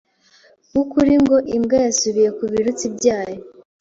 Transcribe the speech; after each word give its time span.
w’ukuri 0.73 1.13
ngo 1.23 1.37
imbwa 1.55 1.77
yasubiye 1.85 2.29
kubirutsi 2.37 2.85
byayo 2.95 3.39